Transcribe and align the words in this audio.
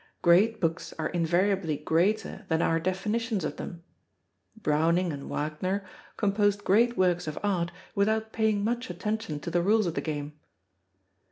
Great 0.23 0.59
books 0.59 0.95
are 0.97 1.09
invariably 1.09 1.77
greater 1.77 2.43
than 2.47 2.59
our 2.59 2.79
definitions 2.79 3.43
of 3.43 3.57
them. 3.57 3.83
Browning 4.55 5.13
and 5.13 5.29
Wagner 5.29 5.85
composed 6.17 6.63
great 6.63 6.97
works 6.97 7.27
of 7.27 7.37
Art 7.43 7.71
without 7.93 8.33
paying 8.33 8.63
much 8.63 8.89
attention 8.89 9.39
to 9.41 9.51
the 9.51 9.61
rules 9.61 9.85
of 9.85 9.93
the 9.93 10.01
game. 10.01 10.39